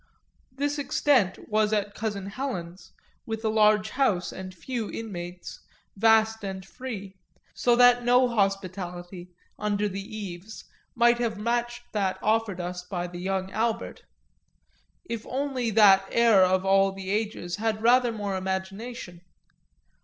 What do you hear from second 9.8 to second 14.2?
the eaves, might have matched that offered us by the young Albert